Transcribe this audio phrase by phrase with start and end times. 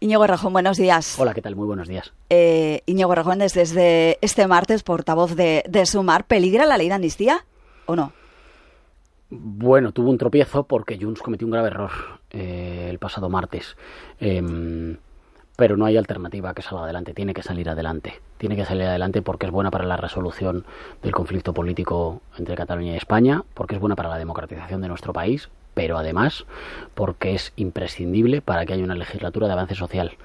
[0.00, 1.18] Íñigo Rajón, buenos días.
[1.18, 1.56] Hola, ¿qué tal?
[1.56, 2.12] Muy buenos días.
[2.30, 6.24] Eh, Íñigo Rajón es desde este martes portavoz de, de Sumar.
[6.24, 7.44] ¿Peligra la ley de amnistía
[7.86, 8.12] o no?
[9.30, 11.90] Bueno, tuvo un tropiezo porque Junts cometió un grave error
[12.30, 13.76] eh, el pasado martes.
[14.20, 14.96] Em,
[15.56, 18.20] pero no hay alternativa que salga adelante, tiene que salir adelante.
[18.38, 20.64] Tiene que salir adelante porque es buena para la resolución
[21.02, 25.12] del conflicto político entre Cataluña y España, porque es buena para la democratización de nuestro
[25.12, 26.44] país, pero además
[26.96, 30.16] porque es imprescindible para que haya una legislatura de avance social.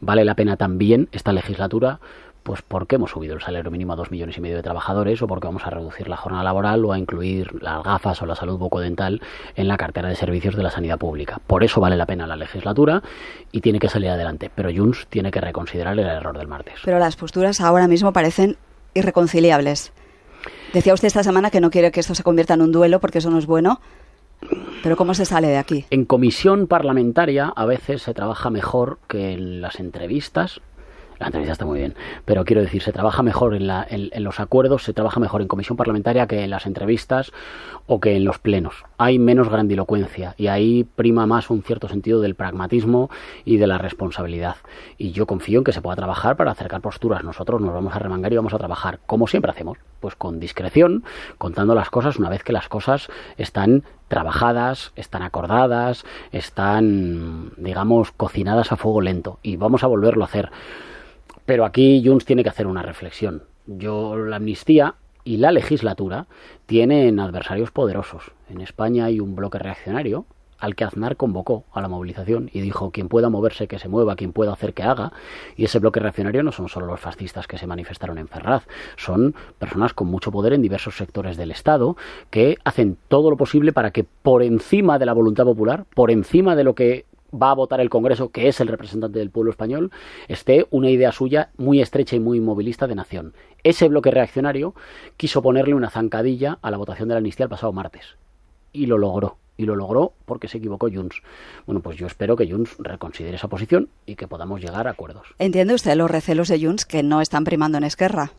[0.00, 2.00] Vale la pena también esta legislatura
[2.42, 5.26] pues porque hemos subido el salario mínimo a dos millones y medio de trabajadores o
[5.26, 8.56] porque vamos a reducir la jornada laboral o a incluir las gafas o la salud
[8.56, 9.20] bucodental
[9.54, 11.42] en la cartera de servicios de la sanidad pública.
[11.46, 13.02] Por eso vale la pena la legislatura
[13.52, 14.50] y tiene que salir adelante.
[14.54, 16.80] Pero Junts tiene que reconsiderar el error del martes.
[16.86, 18.56] Pero las posturas ahora mismo parecen
[18.94, 19.92] irreconciliables.
[20.72, 23.18] Decía usted esta semana que no quiere que esto se convierta en un duelo porque
[23.18, 23.78] eso no es bueno.
[24.82, 25.84] Pero ¿cómo se sale de aquí?
[25.90, 30.60] En comisión parlamentaria a veces se trabaja mejor que en las entrevistas
[31.22, 34.40] la entrevista está muy bien, pero quiero decir, se trabaja mejor en, la, en, los
[34.40, 37.30] acuerdos, se trabaja mejor en comisión parlamentaria que en las entrevistas
[37.86, 38.84] o que en los plenos.
[38.98, 43.08] Hay menos grandilocuencia y ahí prima más un cierto sentido del pragmatismo
[43.44, 44.56] y de la responsabilidad.
[44.98, 47.22] Y yo confío en que se pueda trabajar para acercar posturas.
[47.22, 51.04] Nosotros nos vamos a remangar y vamos a trabajar, como siempre hacemos, pues con discreción,
[51.38, 58.70] contando las cosas una vez que las cosas están trabajadas, están acordadas, están, digamos, cocinadas
[58.70, 59.38] a fuego lento.
[59.42, 60.50] Y vamos a volverlo a hacer.
[61.46, 63.44] Pero aquí Junts tiene que hacer una reflexión.
[63.66, 66.26] Yo, la amnistía y la legislatura
[66.66, 68.32] tienen adversarios poderosos.
[68.50, 70.26] En España hay un bloque reaccionario
[70.62, 74.14] al que Aznar convocó a la movilización y dijo quien pueda moverse que se mueva,
[74.14, 75.12] quien pueda hacer que haga.
[75.56, 79.34] Y ese bloque reaccionario no son solo los fascistas que se manifestaron en Ferraz, son
[79.58, 81.96] personas con mucho poder en diversos sectores del Estado
[82.30, 86.54] que hacen todo lo posible para que por encima de la voluntad popular, por encima
[86.54, 89.90] de lo que va a votar el Congreso, que es el representante del pueblo español,
[90.28, 93.34] esté una idea suya muy estrecha y muy movilista de nación.
[93.64, 94.76] Ese bloque reaccionario
[95.16, 98.16] quiso ponerle una zancadilla a la votación de la amnistía el pasado martes.
[98.72, 99.41] Y lo logró.
[99.56, 101.22] Y lo logró porque se equivocó Junts.
[101.66, 105.34] Bueno, pues yo espero que Junts reconsidere esa posición y que podamos llegar a acuerdos.
[105.38, 108.32] ¿Entiende usted los recelos de Junts que no están primando en Esquerra?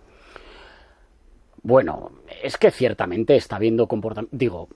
[1.61, 4.35] Bueno, es que ciertamente está viendo comportamiento.
[4.35, 4.67] Digo,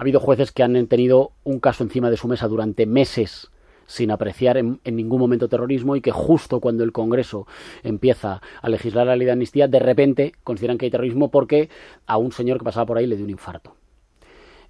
[0.00, 3.50] ha habido jueces que han tenido un caso encima de su mesa durante meses
[3.90, 7.46] sin apreciar en, ningún momento terrorismo y que justo cuando el Congreso
[7.82, 11.68] empieza a legislar la ley de amnistía, de repente consideran que hay terrorismo porque
[12.06, 13.74] a un señor que pasaba por ahí le dio un infarto.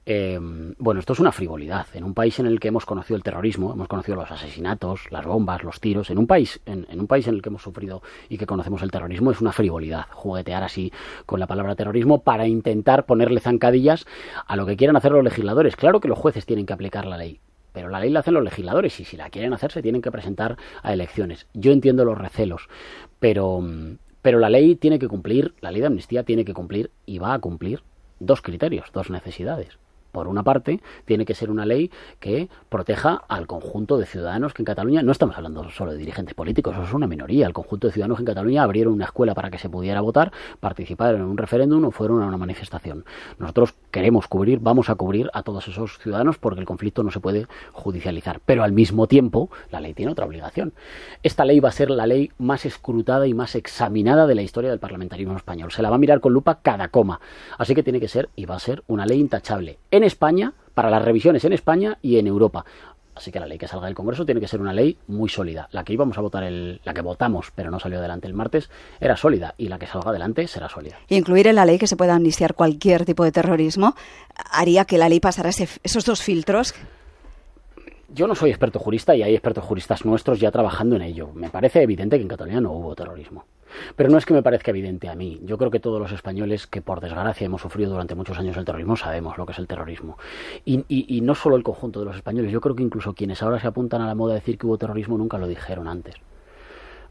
[0.06, 1.86] Em, bueno, esto es una frivolidad.
[1.92, 5.26] En un país en el que hemos conocido el terrorismo, hemos conocido los asesinatos, las
[5.26, 8.38] bombas, los tiros, en un país en, un país en el que hemos sufrido y
[8.38, 10.90] que conocemos el terrorismo, es una frivolidad juguetear así
[11.26, 14.06] con la palabra terrorismo para intentar ponerle zancadillas
[14.46, 15.76] a lo que quieran hacer los legisladores.
[15.76, 17.38] Claro que los jueces tienen que aplicar la ley,
[17.74, 20.10] pero la ley la hacen los legisladores y si la quieren hacer se tienen que
[20.10, 21.46] presentar a elecciones.
[21.52, 22.68] Yo entiendo los recelos,
[23.18, 23.62] pero,
[24.22, 27.34] pero la ley tiene que cumplir, la ley de amnistía tiene que cumplir y va
[27.34, 27.82] a cumplir
[28.18, 29.78] dos criterios, dos necesidades
[30.10, 34.62] por una parte, tiene que ser una ley que proteja al conjunto de ciudadanos que
[34.62, 37.86] en Cataluña, no estamos hablando solo de dirigentes políticos, eso es una minoría, el conjunto
[37.86, 41.26] de ciudadanos que en Cataluña abrieron una escuela para que se pudiera votar, participaron en
[41.26, 43.04] un referéndum o fueron a una manifestación.
[43.38, 47.20] Nosotros queremos cubrir, vamos a cubrir a todos esos ciudadanos porque el conflicto no se
[47.20, 50.72] puede judicializar, pero al mismo tiempo la ley tiene otra obligación.
[51.22, 54.70] Esta ley va a ser la ley más escrutada y más examinada de la historia
[54.70, 55.72] del parlamentarismo español.
[55.72, 57.20] Se la va a mirar con lupa cada coma,
[57.58, 60.90] así que tiene que ser y va a ser una ley intachable en España, para
[60.90, 62.64] las revisiones en España y en Europa.
[63.14, 65.68] Así que la ley que salga del Congreso tiene que ser una ley muy sólida.
[65.72, 68.70] La que íbamos a votar, el, la que votamos, pero no salió adelante el martes,
[68.98, 70.96] era sólida y la que salga adelante será sólida.
[71.08, 73.94] Y incluir en la ley que se pueda amnistiar cualquier tipo de terrorismo
[74.50, 76.74] haría que la ley pasara esos dos filtros
[78.12, 81.30] yo no soy experto jurista y hay expertos juristas nuestros ya trabajando en ello.
[81.34, 83.44] Me parece evidente que en Cataluña no hubo terrorismo.
[83.96, 85.40] Pero no es que me parezca evidente a mí.
[85.44, 88.64] Yo creo que todos los españoles que por desgracia hemos sufrido durante muchos años el
[88.64, 90.18] terrorismo sabemos lo que es el terrorismo.
[90.64, 92.52] Y, y no solo el conjunto de los españoles.
[92.52, 94.78] Yo creo que incluso quienes ahora se apuntan a la moda de decir que hubo
[94.78, 96.14] terrorismo nunca lo dijeron antes.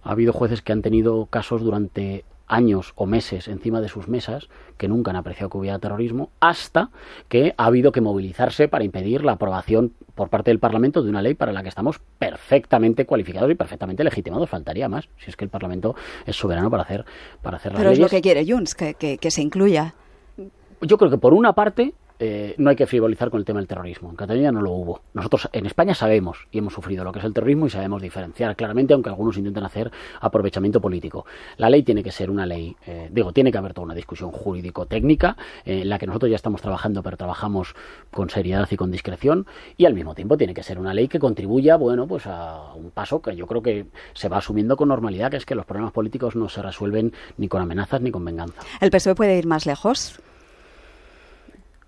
[0.04, 4.50] Ha habido jueces que han tenido casos durante años o meses encima de sus mesas
[4.78, 6.90] que nunca han apreciado que hubiera terrorismo, hasta
[7.30, 11.22] que ha habido que movilizarse para impedir la aprobación por parte del Parlamento de una
[11.22, 14.50] ley para la que estamos perfectamente cualificados y perfectamente legitimados.
[14.50, 17.06] Faltaría más, si es que el Parlamento es soberano para hacer,
[17.42, 19.94] para hacer Pero es lo que quiere Junts, que, que, que se incluya.
[20.82, 23.68] Yo creo que por una parte eh, no hay que frivolizar con el tema del
[23.68, 24.10] terrorismo.
[24.10, 25.02] En Cataluña no lo hubo.
[25.14, 28.56] Nosotros en España sabemos y hemos sufrido lo que es el terrorismo y sabemos diferenciar
[28.56, 29.90] claramente, aunque algunos intenten hacer
[30.20, 31.26] aprovechamiento político.
[31.58, 34.32] La ley tiene que ser una ley, eh, digo, tiene que haber toda una discusión
[34.32, 37.74] jurídico-técnica eh, en la que nosotros ya estamos trabajando, pero trabajamos
[38.12, 41.20] con seriedad y con discreción y al mismo tiempo tiene que ser una ley que
[41.20, 45.32] contribuya, bueno, pues a un paso que yo creo que se va asumiendo con normalidad,
[45.32, 48.62] que es que los problemas políticos no se resuelven ni con amenazas ni con venganza.
[48.82, 50.20] ¿El PSOE puede ir más lejos?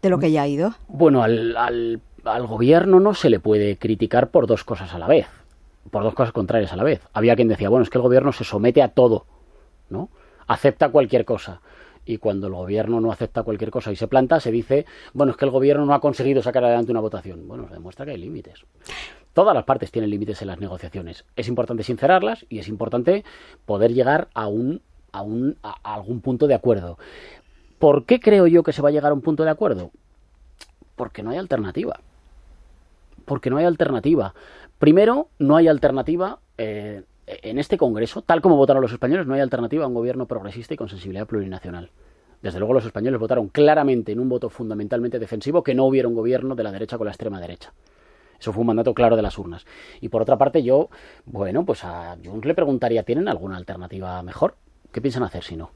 [0.02, 0.74] De lo que ya ha ido?
[0.88, 5.08] Bueno, al, al, al, gobierno no se le puede criticar por dos cosas a la
[5.08, 5.28] vez,
[5.90, 7.02] por dos cosas contrarias a la vez.
[7.14, 9.26] Había quien decía, bueno, es que el gobierno se somete a todo,
[9.90, 10.10] ¿no?
[10.48, 11.62] Acepta cualquier cosa.
[12.04, 15.38] Y cuando el gobierno no acepta cualquier cosa y se planta, se dice, bueno, es
[15.38, 17.48] que el gobierno no ha conseguido sacar adelante una votación.
[17.48, 18.66] Bueno, demuestra que hay límites.
[19.34, 21.26] Todas las partes tienen límites en las negociaciones.
[21.36, 23.24] Es importante sincerarlas y es importante
[23.66, 24.82] poder llegar a un
[25.14, 26.98] a, un, a algún punto de acuerdo.
[27.82, 29.90] ¿Por qué creo yo que se va a llegar a un punto de acuerdo?
[30.96, 32.00] Porque no hay alternativa.
[33.26, 34.36] Porque no hay alternativa.
[34.78, 39.42] Primero, no hay alternativa eh, en este Congreso, tal como votaron los españoles, no hay
[39.42, 41.90] alternativa a un gobierno progresista y con sensibilidad plurinacional.
[42.44, 46.14] Desde luego los españoles votaron claramente en un voto fundamentalmente defensivo que no hubiera un
[46.14, 47.74] gobierno de la derecha con la extrema derecha.
[48.40, 49.66] Eso fue un mandato claro de las urnas.
[50.02, 50.90] Y por otra parte, yo,
[51.26, 54.54] bueno, pues a Junts le preguntaría, ¿tienen alguna alternativa mejor?
[54.92, 55.72] ¿Qué piensan hacer si no?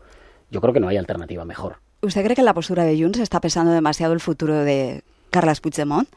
[0.52, 1.78] Yo creo que no hay alternativa mejor.
[2.06, 6.08] ¿Usted cree que la postura de Junts está pesando demasiado el futuro de Carles Puigdemont?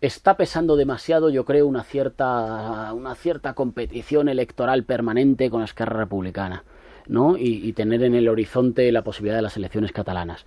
[0.00, 5.98] Está pesando demasiado, yo creo, una cierta, una cierta competición electoral permanente con la Esquerra
[5.98, 6.64] Republicana,
[7.06, 7.36] ¿no?
[7.38, 10.46] Y, tener en el horizonte la posibilidad de las elecciones catalanas.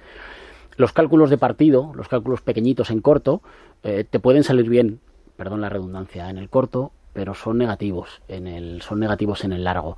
[0.75, 3.41] Los cálculos de partido, los cálculos pequeñitos en corto,
[3.83, 4.99] eh, te pueden salir bien,
[5.37, 9.63] perdón la redundancia, en el corto, pero son negativos en el, son negativos en el
[9.63, 9.97] largo.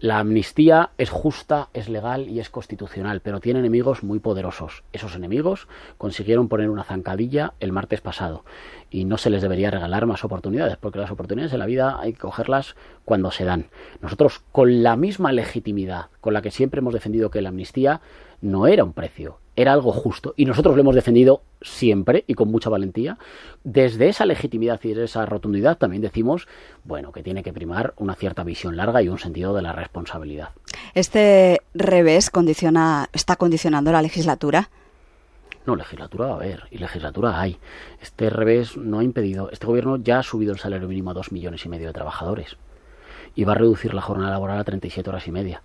[0.00, 4.82] La amnistía es justa, es legal y es constitucional, pero tiene enemigos muy poderosos.
[4.92, 8.44] Esos enemigos consiguieron poner una zancadilla el martes pasado
[8.90, 12.14] y no se les debería regalar más oportunidades, porque las oportunidades en la vida hay
[12.14, 12.74] que cogerlas
[13.04, 13.66] cuando se dan.
[14.00, 18.00] Nosotros, con la misma legitimidad con la que siempre hemos defendido que la amnistía
[18.40, 20.34] no era un precio, era algo justo.
[20.36, 23.18] Y nosotros lo hemos defendido siempre y con mucha valentía.
[23.64, 26.46] Desde esa legitimidad y desde esa rotundidad también decimos,
[26.84, 30.50] bueno, que tiene que primar una cierta visión larga y un sentido de la responsabilidad.
[30.94, 34.70] ¿Este revés condiciona, está condicionando la legislatura?
[35.64, 37.58] No, legislatura va a haber y legislatura hay.
[38.00, 39.50] Este revés no ha impedido.
[39.50, 42.56] Este gobierno ya ha subido el salario mínimo a dos millones y medio de trabajadores
[43.34, 45.62] y va a reducir la jornada laboral a 37 horas y media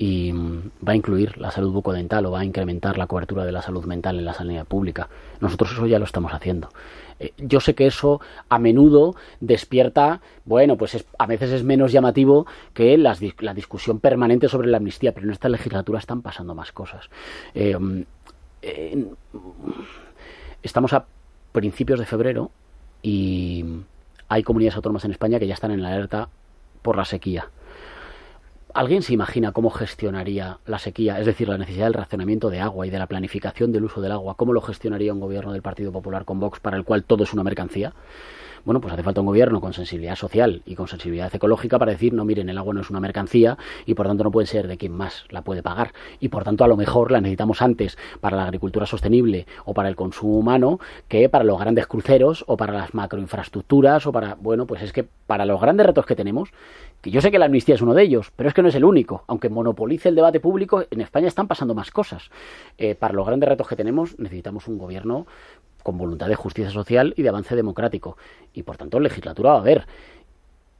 [0.00, 3.52] y mm, va a incluir la salud bucodental o va a incrementar la cobertura de
[3.52, 5.10] la salud mental en la sanidad pública.
[5.40, 6.70] Nosotros eso ya lo estamos haciendo.
[7.18, 8.18] Eh, yo sé que eso
[8.48, 14.00] a menudo despierta, bueno, pues es, a veces es menos llamativo que las, la discusión
[14.00, 17.10] permanente sobre la amnistía, pero en esta legislatura están pasando más cosas.
[17.54, 17.76] Eh,
[18.62, 19.06] eh,
[20.62, 21.04] estamos a
[21.52, 22.50] principios de febrero
[23.02, 23.66] y
[24.30, 26.30] hay comunidades autónomas en España que ya están en la alerta
[26.80, 27.50] por la sequía
[28.74, 32.86] ¿Alguien se imagina cómo gestionaría la sequía, es decir, la necesidad del racionamiento de agua
[32.86, 34.34] y de la planificación del uso del agua?
[34.36, 37.32] ¿Cómo lo gestionaría un gobierno del Partido Popular con Vox para el cual todo es
[37.32, 37.92] una mercancía?
[38.64, 42.12] Bueno, pues hace falta un gobierno con sensibilidad social y con sensibilidad ecológica para decir,
[42.12, 44.76] no, miren, el agua no es una mercancía y por tanto no puede ser de
[44.76, 45.92] quien más la puede pagar.
[46.20, 49.88] Y por tanto a lo mejor la necesitamos antes para la agricultura sostenible o para
[49.88, 50.78] el consumo humano
[51.08, 55.06] que para los grandes cruceros o para las macroinfraestructuras o para, bueno, pues es que
[55.26, 56.50] para los grandes retos que tenemos,
[57.00, 58.74] que yo sé que la amnistía es uno de ellos, pero es que no es
[58.74, 59.24] el único.
[59.26, 62.30] Aunque monopolice el debate público, en España están pasando más cosas.
[62.78, 65.26] Eh, para los grandes retos que tenemos necesitamos un gobierno
[65.82, 68.16] con voluntad de justicia social y de avance democrático.
[68.52, 69.86] Y por tanto, legislatura va a haber.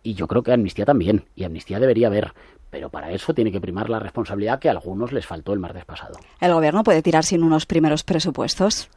[0.02, 1.24] Y yo creo que amnistía también.
[1.34, 2.32] Y amnistía debería haber.
[2.70, 5.84] Pero para eso tiene que primar la responsabilidad que a algunos les faltó el martes
[5.84, 6.14] pasado.
[6.40, 8.88] ¿El gobierno puede tirar sin unos primeros presupuestos?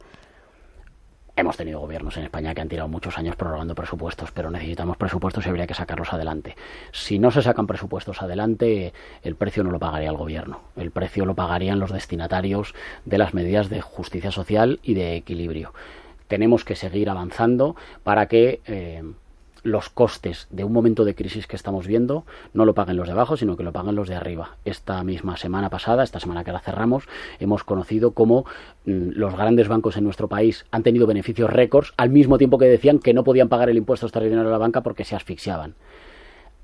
[1.36, 5.44] Hemos tenido gobiernos en España que han tirado muchos años prorrogando presupuestos, pero necesitamos presupuestos
[5.44, 6.54] y habría que sacarlos adelante.
[6.92, 10.60] Si no se sacan presupuestos adelante, el precio no lo pagaría el gobierno.
[10.76, 12.72] El precio lo pagarían los destinatarios
[13.04, 15.74] de las medidas de justicia social y de equilibrio.
[16.28, 19.02] Tenemos que seguir avanzando para que eh,
[19.64, 23.12] los costes de un momento de crisis que estamos viendo no lo paguen los de
[23.12, 24.56] abajo, sino que lo paguen los de arriba.
[24.64, 27.08] Esta misma semana pasada, esta semana que la cerramos,
[27.40, 28.44] hemos conocido cómo
[28.84, 32.66] mm, los grandes bancos en nuestro país han tenido beneficios récords al mismo tiempo que
[32.66, 35.74] decían que no podían pagar el impuesto extraordinario a la banca porque se asfixiaban.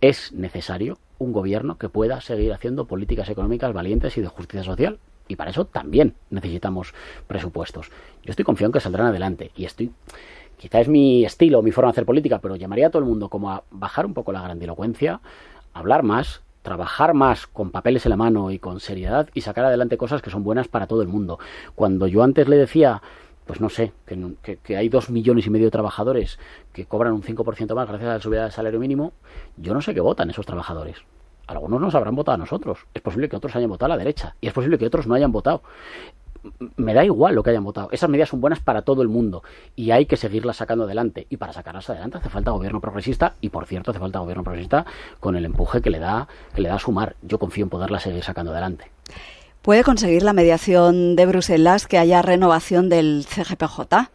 [0.02, 4.99] Es necesario un gobierno que pueda seguir haciendo políticas económicas valientes y de justicia social.
[5.31, 6.93] Y para eso también necesitamos
[7.29, 7.91] presupuestos.
[8.25, 9.53] Yo estoy confiado en que saldrán adelante.
[9.55, 9.93] Y estoy
[10.57, 13.29] quizá es mi estilo, mi forma de hacer política, pero llamaría a todo el mundo
[13.29, 15.21] como a bajar un poco la grandilocuencia,
[15.73, 19.97] hablar más, trabajar más con papeles en la mano y con seriedad y sacar adelante
[19.97, 21.39] cosas que son buenas para todo el mundo.
[21.77, 23.01] Cuando yo antes le decía
[23.47, 26.39] pues no sé, que, que, hay dos millones y medio de trabajadores
[26.73, 29.13] que cobran un 5% más gracias a la subida del salario mínimo,
[29.57, 30.99] yo no sé qué votan esos trabajadores.
[31.50, 32.87] Algunos nos habrán votado a nosotros.
[32.95, 34.37] Es posible que otros hayan votado a la derecha.
[34.40, 35.62] Y es posible que otros no hayan votado
[36.76, 37.88] me da igual lo que hayan votado.
[37.92, 39.42] Esas medidas son buenas para todo el mundo
[39.76, 41.26] y hay que seguirlas sacando adelante.
[41.28, 44.87] Y para sacarlas adelante hace falta gobierno progresista y, por cierto, hace falta gobierno progresista
[45.19, 47.16] con el empuje que le da, que le da a sumar.
[47.23, 48.90] Yo confío en poderla seguir sacando adelante.
[49.62, 54.09] ¿Puede conseguir la mediación de Bruselas que haya renovación del CGPJ?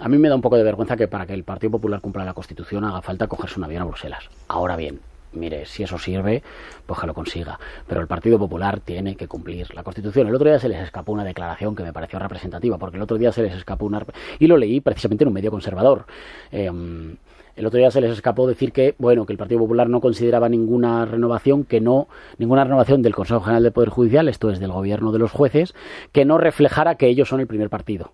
[0.00, 2.24] A mí me da un poco de vergüenza que para que el Partido Popular cumpla
[2.24, 4.30] la Constitución haga falta cogerse un avión a Bruselas.
[4.46, 5.00] Ahora bien,
[5.32, 6.44] mire, si eso sirve,
[6.86, 7.58] pues que lo consiga.
[7.88, 10.28] Pero el Partido Popular tiene que cumplir la Constitución.
[10.28, 13.18] El otro día se les escapó una declaración que me pareció representativa, porque el otro
[13.18, 14.00] día se les escapó una...
[14.38, 16.06] Y lo leí precisamente en un medio conservador.
[16.52, 17.16] Em,
[17.56, 20.48] el otro día se les escapó decir que, bueno, que el Partido Popular no consideraba
[20.48, 22.06] ninguna renovación, que no,
[22.38, 25.74] ninguna renovación del Consejo General del Poder Judicial, esto es del gobierno de los jueces,
[26.12, 28.12] que no reflejara que ellos son el primer partido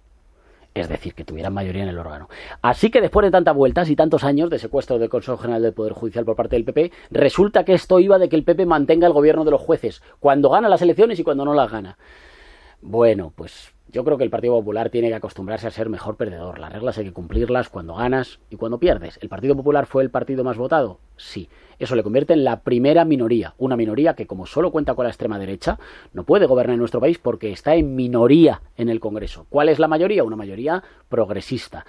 [0.74, 2.28] es decir, que tuvieran mayoría en el órgano.
[2.60, 5.72] Así que después de tantas vueltas y tantos años de secuestro del Consejo General del
[5.72, 9.06] Poder Judicial por parte del PP, resulta que esto iba de que el PP mantenga
[9.06, 11.96] el gobierno de los jueces cuando gana las elecciones y cuando no las gana.
[12.82, 16.58] Bueno, pues yo creo que el Partido Popular tiene que acostumbrarse a ser mejor perdedor.
[16.58, 19.20] Las reglas hay que cumplirlas cuando ganas y cuando pierdes.
[19.22, 20.98] ¿El Partido Popular fue el partido más votado?
[21.16, 21.48] Sí.
[21.78, 23.54] Eso le convierte en la primera minoría.
[23.56, 25.78] Una minoría que, como solo cuenta con la extrema derecha,
[26.12, 29.46] no puede gobernar en nuestro país porque está en minoría en el Congreso.
[29.48, 30.24] ¿Cuál es la mayoría?
[30.24, 31.86] Una mayoría progresista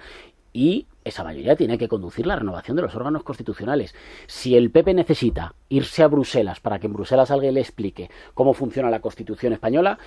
[0.56, 3.94] y esa mayoría tiene que conducir la renovación de los órganos constitucionales.
[4.26, 8.54] Si el PP necesita irse a Bruselas para que en Bruselas alguien le explique cómo
[8.54, 9.98] funciona la Constitución española,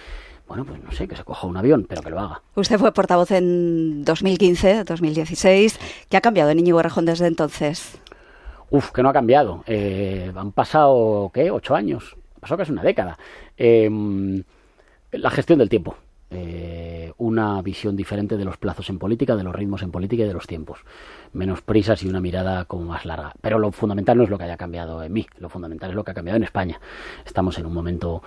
[0.48, 2.42] bueno, pues no sé, que se coja un avión, pero que lo haga.
[2.56, 5.80] Usted fue portavoz en 2015, 2016.
[6.10, 8.02] ¿Qué ha cambiado en Íñigo Rejón desde entonces?
[8.72, 9.64] Uf, que no ha cambiado.
[9.68, 11.52] Eh, han pasado, ¿qué?
[11.52, 12.18] Ocho años.
[12.40, 13.20] Pasado casi una década.
[13.56, 14.44] Em,
[15.12, 15.96] la gestión del tiempo.
[16.32, 20.28] Eh, una visión diferente de los plazos en política, de los ritmos en política y
[20.28, 20.80] de los tiempos.
[21.34, 23.34] Menos prisas y una mirada como más larga.
[23.42, 26.04] Pero lo fundamental no es lo que haya cambiado en mí, lo fundamental es lo
[26.04, 26.80] que ha cambiado en España.
[27.26, 28.22] Estamos en un momento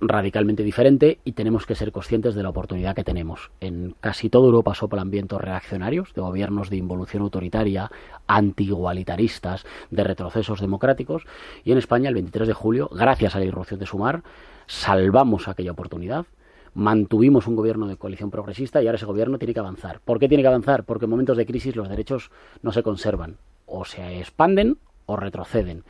[0.00, 3.50] radicalmente diferente y tenemos que ser conscientes de la oportunidad que tenemos.
[3.60, 7.90] En casi toda Europa soplan vientos reaccionarios, de gobiernos de involución autoritaria,
[8.26, 11.24] anti-igualitaristas, de retrocesos democráticos,
[11.64, 14.22] y en España el 23 de julio, gracias a la irrupción de Sumar,
[14.66, 16.26] salvamos aquella oportunidad,
[16.74, 20.00] mantuvimos un gobierno de coalición progresista y ahora ese gobierno tiene que avanzar.
[20.00, 20.84] ¿Por qué tiene que avanzar?
[20.84, 22.30] Porque en momentos de crisis los derechos
[22.62, 25.84] no se conservan, o se expanden o retroceden.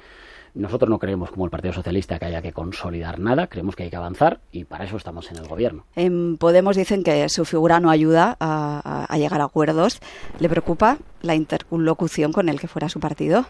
[0.54, 3.90] Nosotros no creemos, como el Partido Socialista, que haya que consolidar nada, creemos que hay
[3.90, 5.84] que avanzar y para eso estamos en el gobierno.
[5.94, 10.00] En Podemos dicen que su figura no ayuda a, llegar a acuerdos.
[10.40, 13.46] ¿Le preocupa la interlocución con el que fuera su partido?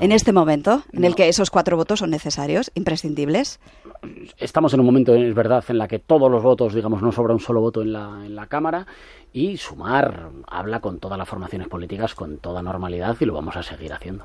[0.00, 3.60] En este momento, en el que esos cuatro votos son necesarios, imprescindibles?
[4.38, 7.34] Estamos en un momento, es verdad, en la que todos los votos, digamos, no sobra
[7.34, 8.86] un solo voto en la, en la Cámara
[9.32, 13.62] y Sumar habla con todas las formaciones políticas con toda normalidad y lo vamos a
[13.62, 14.24] seguir haciendo.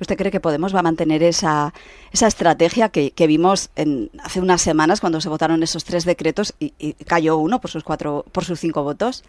[0.00, 1.72] ¿Usted cree que Podemos va a mantener esa,
[2.10, 6.94] esa estrategia que, vimos en, hace unas semanas cuando se votaron esos tres decretos y,
[7.06, 9.22] cayó uno por sus, cuatro, por sus cinco votos?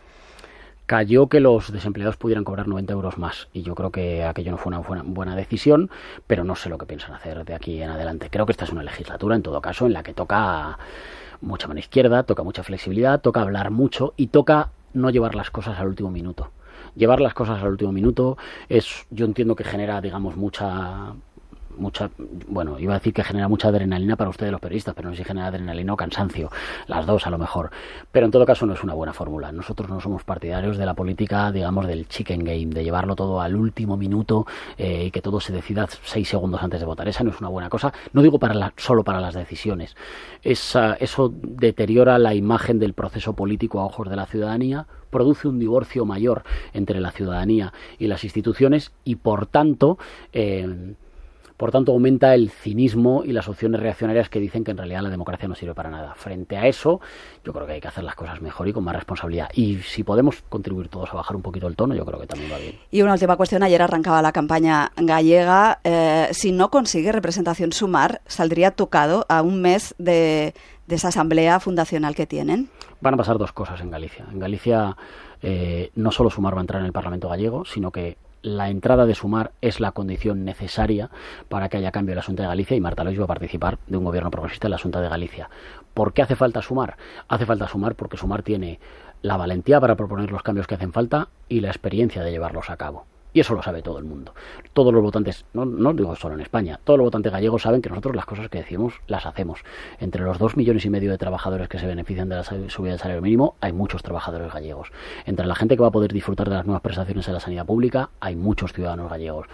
[0.85, 4.57] Cayó que los desempleados pudieran cobrar 90 euros más y yo creo que aquello no
[4.57, 5.89] fue una buena, decisión,
[6.27, 8.29] pero no sé lo que piensan hacer de aquí en adelante.
[8.29, 10.77] Creo que esta es una legislatura, en todo caso, en la que toca
[11.41, 15.79] mucha mano izquierda, toca mucha flexibilidad, toca hablar mucho y toca no llevar las cosas
[15.79, 16.51] al último minuto
[16.95, 18.37] llevar las cosas al último minuto
[18.69, 21.13] es, yo entiendo que genera, digamos, mucha
[21.77, 22.09] mucha,
[22.47, 25.23] bueno, iba a decir que genera mucha adrenalina para ustedes los periodistas, pero no sé
[25.23, 26.49] si genera adrenalina o cansancio,
[26.87, 27.71] las dos a lo mejor.
[28.11, 29.51] Pero en todo caso no es una buena fórmula.
[29.51, 33.55] Nosotros no somos partidarios de la política, digamos, del chicken game, de llevarlo todo al
[33.55, 34.45] último minuto
[34.77, 37.07] eh, y que todo se decida seis segundos antes de votar.
[37.07, 37.93] Esa no es una buena cosa.
[38.13, 39.95] No digo para la, solo para las decisiones.
[40.41, 45.59] Esa, eso deteriora la imagen del proceso político a ojos de la ciudadanía produce un
[45.59, 49.97] divorcio mayor entre la ciudadanía y las instituciones y por tanto
[50.33, 50.95] eh,
[51.57, 55.10] por tanto aumenta el cinismo y las opciones reaccionarias que dicen que en realidad la
[55.10, 56.13] democracia no sirve para nada.
[56.15, 57.00] Frente a eso,
[57.43, 59.50] yo creo que hay que hacer las cosas mejor y con más responsabilidad.
[59.53, 62.51] Y si podemos contribuir todos a bajar un poquito el tono, yo creo que también
[62.51, 62.79] va bien.
[62.91, 63.63] Y una última cuestión.
[63.63, 65.79] Ayer arrancaba la campaña gallega.
[65.83, 70.53] Eh, si no consigue representación sumar, ¿saldría tocado a un mes de,
[70.88, 72.69] esa asamblea fundacional que tienen?
[73.01, 74.25] Van a pasar dos cosas en Galicia.
[74.31, 74.95] En Galicia
[75.41, 79.05] eh, no solo Sumar va a entrar en el Parlamento gallego, sino que la entrada
[79.05, 81.09] de Sumar es la condición necesaria
[81.50, 83.79] para que haya cambio en la Asunta de Galicia y Marta Lois va a participar
[83.88, 85.50] de un gobierno progresista en la Asunta de Galicia.
[85.93, 86.97] ¿Por qué hace falta Sumar?
[87.29, 88.79] Hace falta Sumar porque Sumar tiene
[89.21, 92.77] la valentía para proponer los cambios que hacen falta y la experiencia de llevarlos a
[92.77, 93.05] cabo.
[93.33, 94.33] Y eso lo sabe todo el mundo.
[94.73, 97.89] Todos los votantes, no, no digo solo en España, todos los votantes gallegos saben que
[97.89, 99.61] nosotros las cosas que decimos las hacemos.
[99.99, 102.99] Entre los dos millones y medio de trabajadores que se benefician de la subida del
[102.99, 104.91] salario mínimo, hay muchos trabajadores gallegos.
[105.25, 107.65] Entre la gente que va a poder disfrutar de las nuevas prestaciones en la sanidad
[107.65, 109.47] pública, hay muchos ciudadanos gallegos.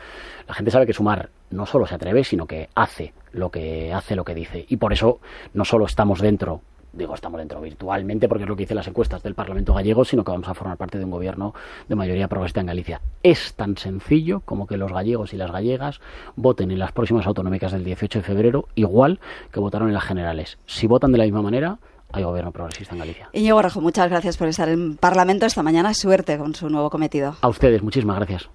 [0.47, 4.15] La gente sabe que sumar no solo se atreve, sino que hace lo que hace
[4.15, 4.65] lo que dice.
[4.67, 5.19] Y por eso
[5.53, 6.61] no solo estamos dentro
[6.93, 10.23] digo, estamos dentro virtualmente porque es lo que dicen las encuestas del Parlamento gallego, sino
[10.23, 11.53] que vamos a formar parte de un gobierno
[11.87, 13.01] de mayoría progresista en Galicia.
[13.23, 15.99] Es tan sencillo como que los gallegos y las gallegas
[16.35, 19.19] voten en las próximas autonómicas del 18 de febrero igual
[19.51, 20.57] que votaron en las generales.
[20.65, 21.79] Si votan de la misma manera,
[22.11, 23.29] hay gobierno progresista en Galicia.
[23.33, 25.93] Iñigo Rajo, muchas gracias por estar en Parlamento esta mañana.
[25.93, 27.35] Suerte con su nuevo cometido.
[27.41, 28.49] A ustedes, muchísimas gracias.